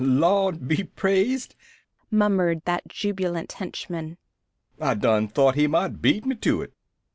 [0.03, 1.53] "Lawd be praised!"
[2.09, 4.17] murmured that jubilant henchman.
[4.79, 6.73] "I done thought he might beat me to it!"